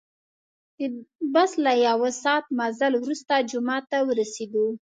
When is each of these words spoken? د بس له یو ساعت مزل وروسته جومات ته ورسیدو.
د 0.91 0.93
بس 1.33 1.51
له 1.65 1.71
یو 1.87 1.99
ساعت 2.21 2.45
مزل 2.59 2.93
وروسته 2.97 3.33
جومات 3.49 3.83
ته 3.91 3.97
ورسیدو. 4.07 4.65